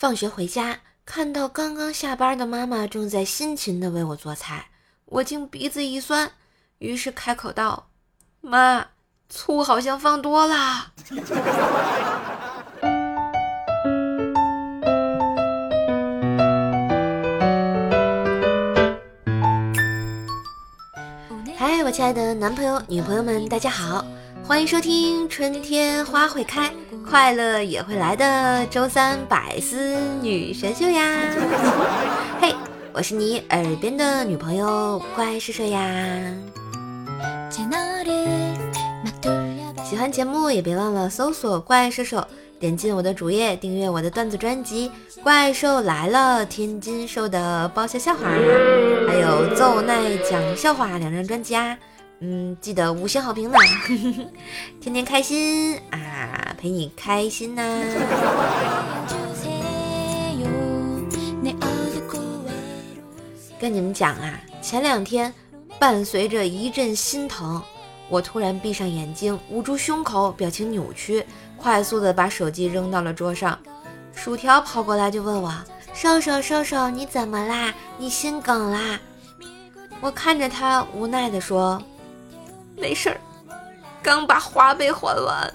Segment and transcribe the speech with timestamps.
[0.00, 4.68] 放学回家，看到刚刚下班的妈妈正在辛勤地为我做菜，
[5.04, 6.32] 我竟鼻子一酸，
[6.78, 7.90] 于是开口道
[8.40, 8.86] ：“妈，
[9.28, 10.92] 醋好像放多了。
[21.58, 24.02] ”嗨，我亲爱的男朋友、女朋友们，大家好，
[24.44, 26.68] 欢迎收听《春天花会开》。
[27.08, 31.18] 快乐也会来的周三百思女神秀呀！
[32.40, 32.54] 嘿，
[32.92, 35.80] 我是你耳边的女朋友怪兽兽呀！
[39.84, 42.24] 喜欢节目也别忘了搜索怪兽兽，
[42.58, 44.90] 点进我的主页订阅我的段子专辑
[45.22, 48.20] 《怪兽来了》，天津兽的爆笑笑话，
[49.08, 51.76] 还有奏奈讲笑话两张专辑啊！
[52.22, 53.56] 嗯，记得五星好评呢，
[54.78, 57.62] 天天开心啊，陪你开心呐。
[63.58, 65.32] 跟你们讲啊，前两天
[65.78, 67.62] 伴随着一阵心疼，
[68.10, 71.24] 我突然闭上眼睛，捂住胸口，表情扭曲，
[71.56, 73.58] 快速的把手机扔到了桌上。
[74.14, 75.54] 薯条跑过来就问我
[75.94, 77.74] ：“瘦瘦瘦瘦，你怎么啦？
[77.96, 79.00] 你心梗啦？”
[80.02, 81.82] 我看着他无奈的说。
[82.80, 83.20] 没事儿，
[84.02, 85.54] 刚把花呗还完。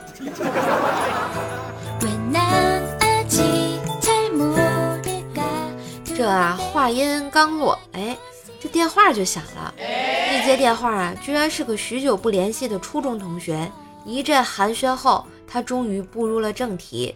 [6.15, 8.15] 这啊，话音刚落，哎，
[8.61, 9.73] 这电话就响了。
[9.77, 13.69] 一接电话啊，居然是个许久不联系的初中同学。
[14.05, 17.15] 一阵寒暄后，他终于步入了正题。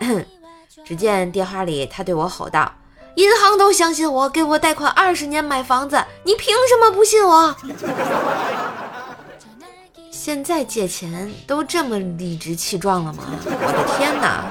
[0.84, 2.72] 只见电话里他对我吼道
[3.16, 7.54] ：“银行都相信我，给我贷款二十年买房子，你凭什么不信我？”
[10.24, 13.24] 现在借钱都这么理直气壮了吗？
[13.44, 14.44] 我的天哪！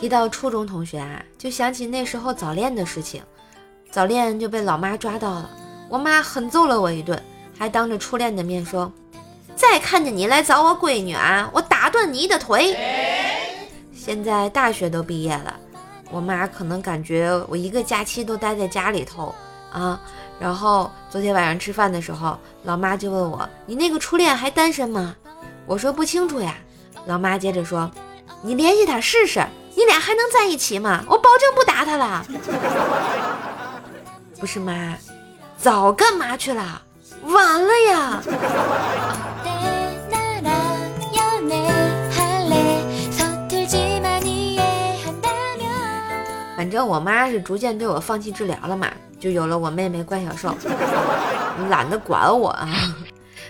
[0.00, 3.22] 提到初中同学啊，就想起那时候早恋的事情。
[3.90, 5.50] 早恋就被老妈抓到了，
[5.90, 7.22] 我妈狠揍了我一顿，
[7.58, 8.90] 还当着初恋的面说
[9.54, 12.74] ：“再看见你来找我闺女啊，我打断你的腿。”
[13.92, 15.54] 现在大学都毕业了，
[16.10, 19.34] 我妈可能感觉我一个假期都待在家里头。
[19.72, 20.00] 啊，
[20.38, 25.14] 然后昨天晚上吃饭的时候，老妈就问我：“你那个初恋还单身吗？”
[25.66, 26.54] 我说：“不清楚呀。”
[27.06, 27.90] 老妈接着说
[28.42, 29.44] ：“你联系他试试，
[29.74, 31.02] 你俩还能在一起吗？
[31.08, 32.24] 我保证不打他了。
[34.38, 34.96] ”不是妈，
[35.56, 36.82] 早干嘛去了？
[37.22, 38.22] 晚了呀。
[46.56, 48.88] 反正我妈是逐渐对我放弃治疗了嘛。
[49.22, 50.52] 就有了我妹妹怪小兽，
[51.70, 52.68] 懒得管我啊。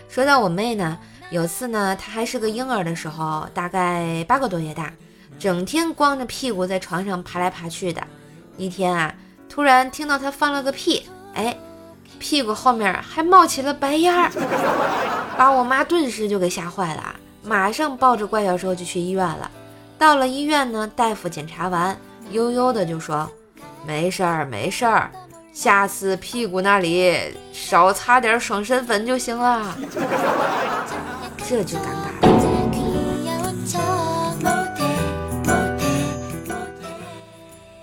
[0.06, 0.98] 说到我妹呢，
[1.30, 4.92] 有次呢，她还是个婴儿的时候，大概八个多月大，
[5.38, 8.06] 整天光着屁股在床上爬来爬去的。
[8.58, 9.14] 一天啊，
[9.48, 11.56] 突然听到她放了个屁，哎，
[12.18, 14.30] 屁股后面还冒起了白烟儿，
[15.38, 19.50] 把我妈顿时就给吓坏了，马上抱着怪小兽就去医院了。
[19.96, 21.96] 到了医院呢，大夫检查完，
[22.30, 23.26] 悠悠的就说
[23.86, 25.10] ：“没事儿，没事儿。”
[25.52, 27.14] 下次屁股那里
[27.52, 29.76] 少擦点爽身粉就行了，
[31.46, 32.32] 这就尴尬了。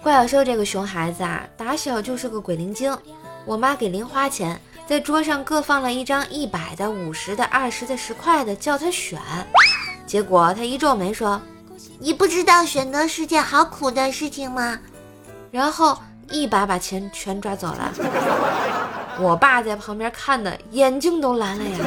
[0.02, 2.98] 怪小兽这个熊孩子啊，打小就是个鬼灵精。
[3.46, 9.20] 我妈给零花钱，在桌上各放了一张一百的、五十的、二十的、十块的，叫他选。
[10.08, 11.40] 结果他一皱眉说
[12.02, 14.80] ：“你不知道选择是件好苦的事情吗？”
[15.52, 15.96] 然后。
[16.32, 17.92] 一把把钱全抓走了，
[19.20, 21.78] 我爸在旁边看的眼睛都蓝了呀。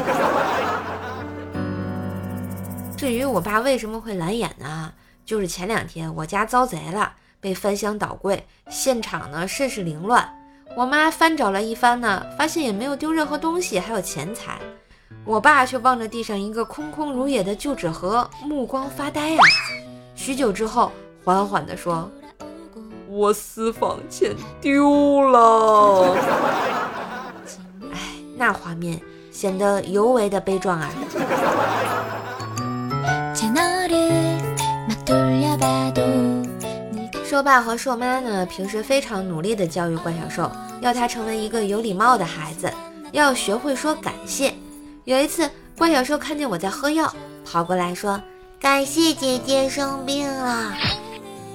[2.96, 4.92] 至于我爸为什么会蓝眼呢？
[5.24, 10.28] 就是前两天我家遭贼了，被翻箱倒柜，现场呢甚是凌乱。
[10.76, 14.58] 我妈翻找了一番呢，发现也没有丢任何东西，还有钱财。
[15.24, 19.38] 我爸却望着地上一个空空如也的旧纸盒，目光发呆啊。
[20.14, 20.90] 许久之后，
[21.24, 22.10] 缓缓地说。
[23.14, 26.16] 我私房钱丢了，
[27.92, 27.98] 哎，
[28.38, 28.98] 那画面
[29.30, 30.88] 显得尤为的悲壮啊！
[37.22, 40.50] 兽爸和兽妈呢，平时非常努力的教育怪小兽，
[40.80, 42.72] 要他成为一个有礼貌的孩子，
[43.12, 44.54] 要学会说感谢。
[45.04, 47.14] 有一次，怪小兽看见我在喝药，
[47.44, 48.18] 跑过来说
[48.58, 50.72] ：“感谢姐姐生病了。”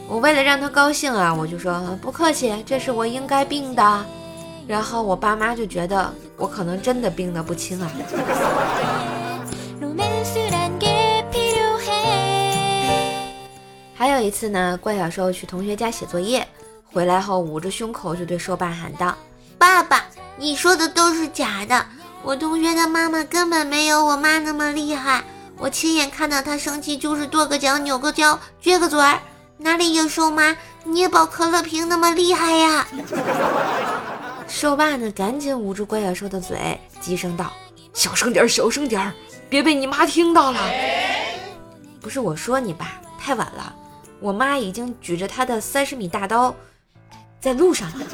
[0.09, 4.05] 我为了让他高兴啊，我就说不客气，这是我应该病的。
[4.65, 7.91] 然后我爸妈就觉得我可能真的病得不轻啊。
[13.95, 16.47] 还有一次呢，怪小兽去同学家写作业，
[16.93, 19.13] 回来后捂着胸口就对兽爸喊道
[19.59, 20.05] ：“爸爸，
[20.37, 21.85] 你说的都是假的，
[22.23, 25.23] 我同学的妈妈根本没有我妈那么厉害。
[25.57, 29.19] 我亲眼看到她生气就是跺个脚、扭个腰、撅个嘴儿，
[29.57, 32.87] 哪里有兽妈捏爆可乐瓶那么厉害呀？”
[34.47, 37.51] 兽爸呢，赶紧捂住怪小兽的嘴，低声道
[37.93, 39.13] ：“小声点，小声点，
[39.49, 40.59] 别被你妈听到了。”
[41.99, 43.75] 不是我说你爸，太晚了。
[44.19, 46.55] 我妈已经举着她的三十米大刀，
[47.39, 48.05] 在路上了。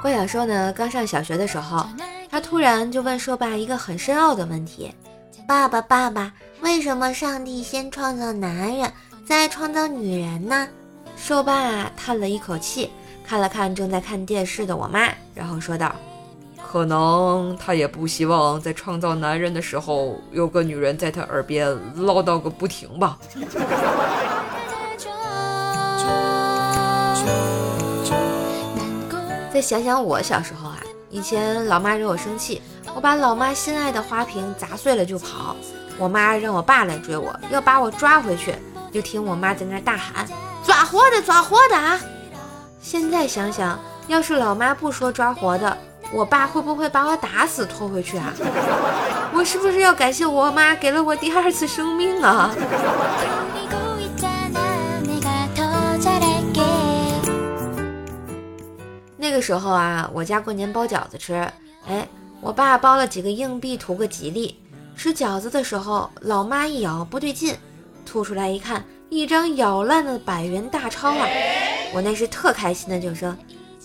[0.00, 1.86] 郭小兽呢，刚上小学的时候，
[2.38, 4.94] 他突然就问兽爸一个很深奥的问题
[5.44, 8.92] ：“爸爸，爸爸，为什么上帝先创造男人，
[9.26, 10.68] 再创造女人呢？”
[11.18, 12.92] 兽爸叹了一口气，
[13.26, 15.92] 看了看正在看电视的我妈，然后说道。
[16.64, 23.18] 可能他也不希望在创造男人的时候有个女人在他耳边唠叨个不停吧。
[29.52, 30.77] 再想想我小时候啊，
[31.18, 32.62] 以前老妈惹我生气，
[32.94, 35.56] 我把老妈心爱的花瓶砸碎了就跑，
[35.98, 38.54] 我妈让我爸来追我，要把我抓回去，
[38.92, 40.24] 就听我妈在那大喊
[40.64, 41.98] ：“抓活的，抓活的啊！”
[42.80, 43.76] 现在想想，
[44.06, 45.76] 要是老妈不说抓活的。
[46.12, 48.32] 我爸会不会把我打死拖回去啊？
[49.34, 52.54] 我是不是要感谢我妈给了我第二次生命啊？
[59.38, 61.48] 个时候啊，我家过年包饺子吃，
[61.86, 62.08] 哎，
[62.40, 64.60] 我爸包了几个硬币图个吉利。
[64.96, 67.54] 吃饺子的时候，老妈一咬不对劲，
[68.04, 71.24] 吐出来一看，一张咬烂的百元大钞啊！
[71.94, 73.32] 我那是特开心的，就说：“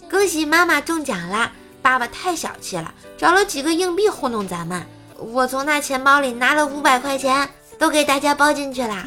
[0.09, 1.51] 恭喜妈妈中奖啦！”
[1.83, 4.81] 爸爸太小气了，找了几个硬币糊弄咱们。
[5.19, 7.47] 我从那钱包里拿了五百块钱，
[7.77, 9.05] 都给大家包进去了。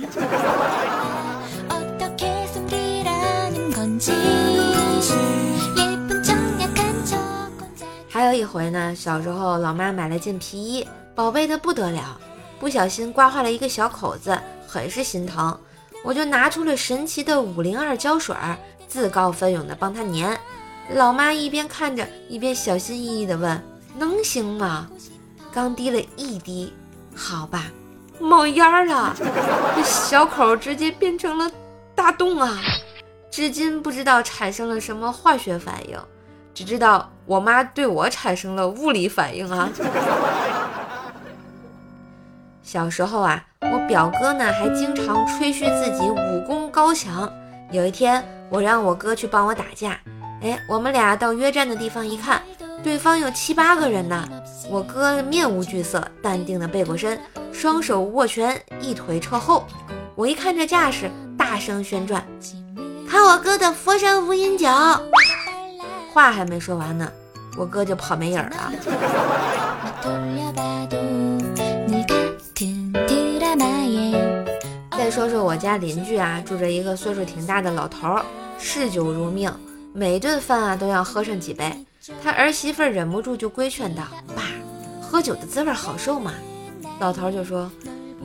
[8.17, 12.19] 还有一回呢，小时候老妈买了件皮衣，宝贝的不得了，
[12.59, 15.55] 不小心刮坏了一个小口子，很是心疼。
[16.03, 18.35] 我就拿出了神奇的五零二胶水，
[18.89, 20.35] 自告奋勇的帮他粘。
[20.95, 23.63] 老妈一边看着，一边小心翼翼地问
[23.99, 24.89] ：“能行吗？”
[25.53, 26.73] 刚滴了一滴，
[27.15, 27.67] 好吧，
[28.19, 29.15] 冒烟了，
[29.77, 31.51] 这小口直接变成了
[31.95, 32.63] 大洞啊！
[33.31, 35.99] 至今不知道产生了什么化学反应，
[36.55, 39.69] 只知道我妈对我产生了物理反应啊！
[42.63, 47.31] 小时候啊，我表哥呢还经常吹嘘自己武功高强。
[47.73, 49.99] 有一天，我让我哥去帮我打架。
[50.41, 52.41] 哎，我们俩到约战的地方一看，
[52.83, 54.29] 对方有七八个人呢。
[54.69, 57.21] 我哥面无惧色，淡定的背过身，
[57.53, 59.65] 双手握拳，一腿撤后。
[60.15, 62.25] 我一看这架势，大声宣传
[63.09, 64.71] ：“看我哥的佛山无影脚！”
[66.17, 67.13] 话还没说完呢，
[67.59, 68.73] 我哥就跑没影了。
[74.97, 78.19] 再说说我家邻居啊，住着一个岁数挺大的老头，
[78.59, 79.53] 嗜酒如命。
[79.93, 81.71] 每顿饭啊都要喝上几杯，
[82.25, 84.05] 他儿媳妇忍不住就规劝道
[84.35, 84.45] ：“爸，
[85.03, 86.33] 喝酒的滋味好受吗？”
[86.99, 87.71] 老头就说：“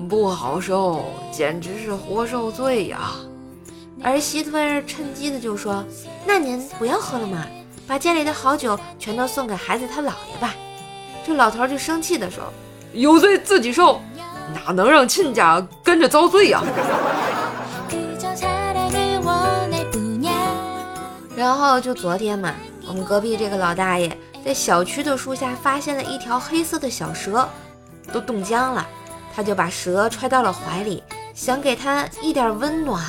[0.08, 3.12] 不好受，简直是活受罪呀。”
[4.02, 4.52] 儿媳妇
[4.88, 5.84] 趁机的就说
[6.26, 7.46] ：“那您不要喝了嘛，
[7.92, 10.56] 把家里的好酒全都送给孩子他姥爷吧。”
[11.28, 12.42] 这老头就生气的说
[12.96, 14.00] ：“有罪自己受，
[14.54, 16.64] 哪能让亲家跟着遭罪呀？”
[21.36, 22.54] 然后就昨天嘛，
[22.88, 27.46] 我们隔壁这个老大爷在小区的树下发现了一条黑色的小蛇，
[28.14, 28.88] 都冻僵了，
[29.36, 33.04] 他就把蛇揣到了怀里，想给它一点温暖。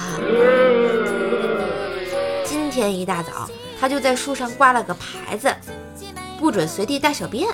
[2.45, 3.49] 今天一大早，
[3.83, 5.53] 他就在树上挂了个牌子，
[6.39, 7.49] 不准随地大小便。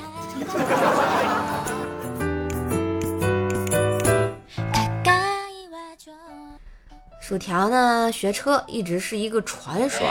[7.18, 10.06] 薯条呢，学车一直是一个传说。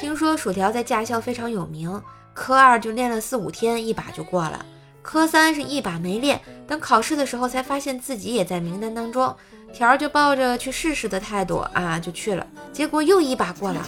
[0.00, 2.02] 听说薯条在驾校非常有名，
[2.34, 4.66] 科二就练了四五天，一把就过了。
[5.06, 9.32] 科三是一把没练，等考试的时候才发现自己也在名单当中，
[9.72, 12.44] 条儿就抱着去试试的态度啊，就去了。
[12.72, 13.80] 结果又一把过了，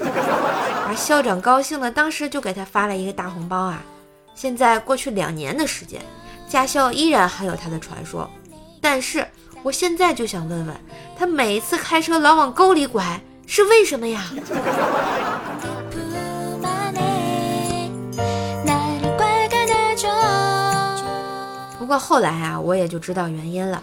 [0.87, 3.82] 把校长高兴了，当时就给他发了一个大红包啊。
[4.37, 6.00] 现在过去两年的时间，
[6.48, 8.30] 驾校依然还有他的传说，
[8.80, 9.26] 但是
[9.64, 10.76] 我现在就想问问
[11.18, 14.25] 他，每次开车老往沟里拐，是为什么呀？
[21.88, 23.83] 不过后来啊，我也就知道原因了，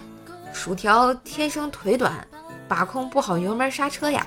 [0.52, 2.24] 薯条天生腿短，
[2.68, 4.24] 把控不好油门刹车呀。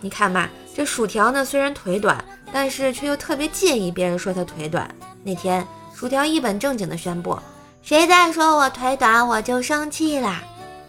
[0.00, 4.92] 你看吧，这薯条呢虽然腿短，但是却又特别介意别人说他腿短。
[5.22, 7.38] 那天，薯条一本正经地宣布
[7.80, 10.42] ：“谁再说我腿短，我就生气啦！”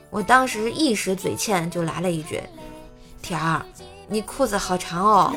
[0.10, 2.42] 我当时一时嘴欠，就来了一句
[3.22, 3.64] ：“条儿，
[4.08, 5.32] 你裤子好长哦。”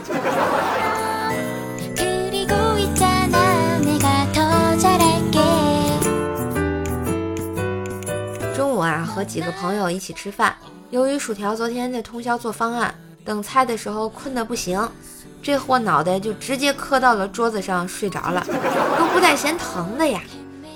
[9.18, 10.54] 和几个朋友一起吃饭。
[10.90, 12.94] 由于薯条昨天在通宵做方案，
[13.24, 14.88] 等菜的时候困得不行，
[15.42, 18.46] 这货脑袋就直接磕到了桌子上睡着了，
[18.96, 20.22] 都不带嫌疼的呀。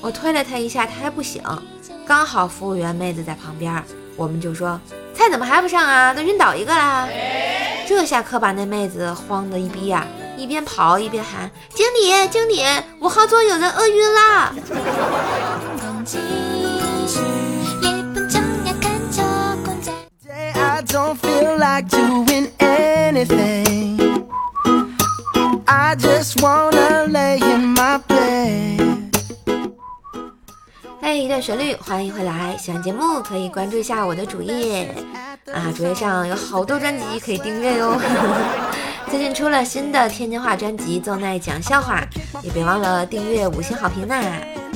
[0.00, 1.40] 我推了他一下，他还不醒。
[2.04, 3.80] 刚好服务员妹子在旁边，
[4.16, 4.80] 我们就说
[5.14, 6.12] ：“菜怎么还不上啊？
[6.12, 7.06] 都晕倒一个啦！”
[7.86, 10.04] 这下可把那妹子慌的一逼呀，
[10.36, 12.64] 一边跑一边喊：“经理，经理，
[12.98, 14.52] 五号桌有人饿晕啦！”
[20.92, 23.98] don't feel like doing anything.
[25.66, 29.08] I just wanna lay in my bed.
[31.00, 32.54] 嘿，一段旋律，欢迎回来。
[32.58, 34.94] 喜欢节目可以关注一下我的主页
[35.50, 37.98] 啊，主页上有好多专辑可以订阅哟。
[39.08, 42.02] 最近出了新的天津话专辑《正在讲笑话》，
[42.44, 44.14] 也别忘了订阅五星好评呐，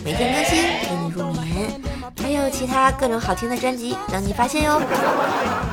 [0.02, 1.05] 每天更新，给你
[2.26, 4.82] 还有其他各种好听的专辑等你发现哟。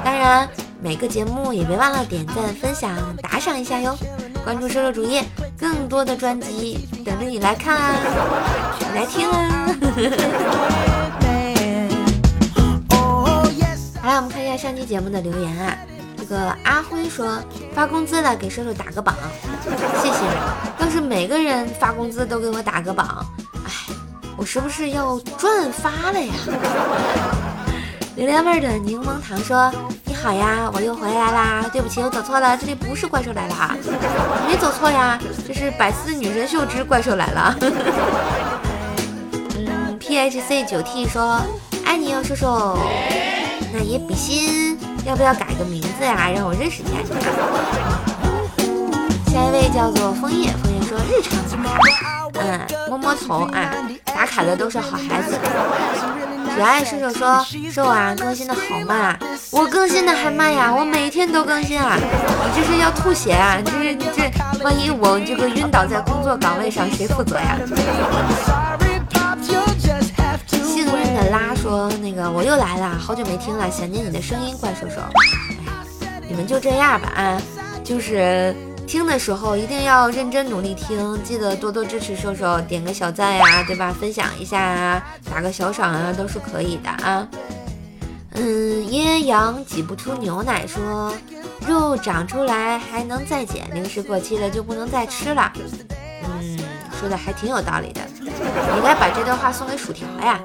[0.05, 0.47] 当然，
[0.83, 3.97] 每个节目也别忘了点赞、分享、打赏一下哟。
[4.45, 5.25] 关注瘦瘦主页，
[5.59, 7.95] 更多的专辑等着你来看啊，
[8.79, 9.65] 你来听啊。
[13.99, 15.75] 好了，我们看一下上期节目的留言啊。
[16.15, 17.39] 这个阿辉说
[17.73, 19.15] 发工资了，给瘦瘦打个榜，
[20.03, 20.19] 谢谢。
[20.77, 23.42] 要是每个人发工资都给我打个榜，哎，
[24.35, 26.33] 我是不是要赚发了呀？
[28.15, 29.71] 榴莲味的柠檬糖说。
[30.05, 31.65] 你好呀，我又回来啦！
[31.73, 33.75] 对不起，我走错了，这里不是怪兽来了哈，
[34.47, 37.57] 没走错呀，这是百思女神秀之怪兽来了。
[39.57, 41.41] 嗯，PHC 九 T 说
[41.83, 42.45] 爱你哟，叔叔。
[43.73, 47.09] 那也比心，要不要改个名字呀，让我认识一下你？
[49.33, 53.73] 下一位叫做枫叶，枫叶说日常打卡，嗯，摸摸头啊，
[54.05, 55.35] 打卡的都是好孩子。
[56.55, 59.19] 可爱叔叔说：“瘦啊，更新的好慢啊！
[59.49, 61.97] 我更新的还慢呀，我每天都更新啊！
[61.97, 63.59] 你这是要吐血啊？
[63.65, 64.31] 这是这，
[64.63, 67.57] 万一我这个晕倒在工作岗位上，谁负责呀？”
[70.47, 74.97] 幸运的拉说：“那个我又来了，好久没听了，想念你的声音，怪兽兽。
[76.29, 77.41] 你们就这样吧啊，
[77.83, 78.55] 就是。”
[78.87, 83.91] 听的时候一定要认真努力听，记得多多支持瘦瘦，点个小赞呀，对吧？
[83.91, 87.27] 分享一下啊，打个小赏啊，都是可以的啊。
[88.33, 91.13] 嗯，阴阳挤不出牛奶说，
[91.67, 95.51] 肉长出来还能再减，零食过期了就不能再吃了。
[95.55, 96.59] 嗯，
[96.99, 100.39] 说的还挺有道理的，应该把这段话送给薯条呀。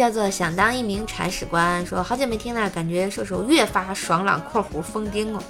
[0.00, 5.42] 叫做想当一名铲屎官，说好久没听了，感觉射手越发爽朗（括弧封钉哦）。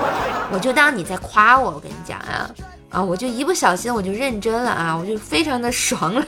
[0.50, 2.48] 我就当你在夸我，我跟你讲啊
[2.88, 3.02] 啊！
[3.02, 6.24] 我就一不小心我就认真了啊，我就非常的爽朗。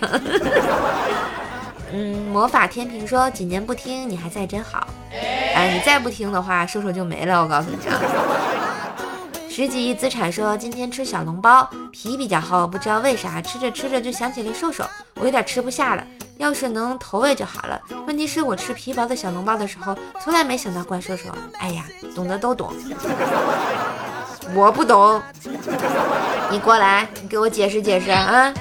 [1.90, 7.98] 嗯，魔法天平说几年不听你还在真好，哎，你再不听的话，射手就没了，我告诉你啊。
[9.48, 16.04] 十几亿资产说今天吃小笼包，皮比较厚，不知道为啥吃着吃着就想起了瘦瘦，我有点吃不下了。
[16.38, 17.80] 要是能投喂就好了。
[18.06, 21.24] 问题是我吃皮薄的小笼包的时候，从来没想到怪兽兽。
[21.58, 22.72] 哎呀，懂得都懂，
[24.54, 25.20] 我不懂。
[26.50, 28.54] 你过来，你给我解释解释啊！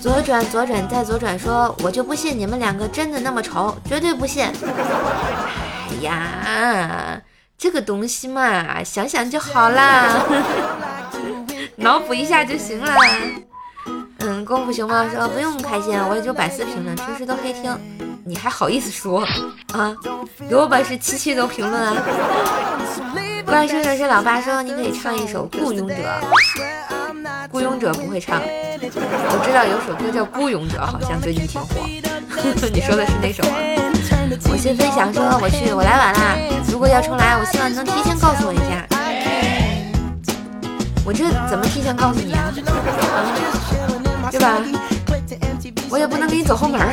[0.00, 4.44] 左转，左转，再左转，说我就不信你们两个真的那么丑，绝对不信。
[4.44, 7.20] 哎呀，
[7.58, 10.24] 这个东西嘛，想想就好啦。
[11.78, 12.92] 脑补一下就行了。
[14.18, 17.78] 嗯，功夫熊猫说不用开心，我也就百思评论，平时都黑听，
[18.24, 19.24] 你还好意思说
[19.72, 19.94] 啊？
[20.50, 21.94] 有本事七七都评论啊！
[23.46, 25.94] 怪叔叔是老爸说你可以唱一首《雇佣者》，
[27.50, 31.68] 雇佣者不会唱，我知道有首歌叫《雇佣者》，好像最近挺火。
[32.72, 33.56] 你说的是哪首吗？
[34.50, 36.36] 我先分享说我去，我来晚啦。
[36.70, 38.97] 如果要重来，我希望你能提前告诉我一下。
[41.08, 42.52] 我这怎么提前告诉你啊？
[44.30, 44.60] 对吧？
[45.88, 46.86] 我也不能给你走后门啊。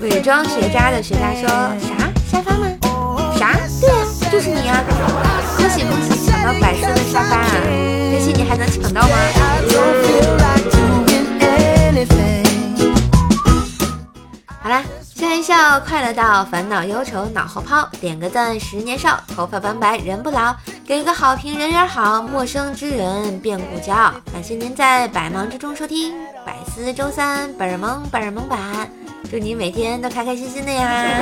[0.00, 1.46] 伪装学渣的学渣说
[1.78, 2.10] 啥？
[2.28, 2.66] 沙发吗？
[3.38, 3.56] 啥？
[3.80, 4.82] 对啊就是你啊。
[5.56, 7.46] 恭喜恭喜抢到白色的沙发啊
[8.10, 9.14] 学习你还能抢到吗？
[15.30, 17.88] 啦，笑快乐到，烦恼忧愁脑后抛。
[18.00, 20.52] 点个赞，十年少，头发斑白人不老。
[20.84, 23.94] 给个好评，人缘好，陌生之人变故交。
[24.32, 26.12] 感谢您在百忙之中收听
[26.44, 28.90] 百思周三本儿萌本儿萌版，
[29.30, 31.20] 祝你每天都开开心心的呀！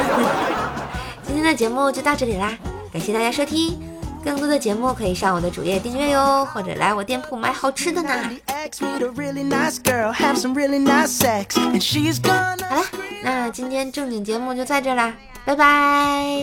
[1.26, 2.56] 今天的节目就到这里啦，
[2.90, 3.78] 感谢大家收听。
[4.24, 8.08] 更多的节目可以上我的主页订阅哟，或者来我店铺买好吃的呢。
[8.08, 8.16] 好
[12.56, 12.82] 了，
[13.22, 16.42] 那今天正经节目就在这啦，拜拜。